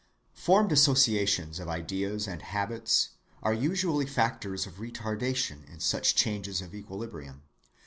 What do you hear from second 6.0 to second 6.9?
changes of